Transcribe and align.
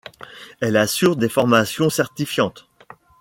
Elle 0.61 0.77
assure 0.77 1.15
des 1.15 1.29
formations 1.29 1.91
certifiantes. 1.91 2.67